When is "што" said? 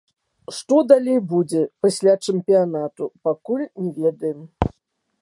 0.59-0.77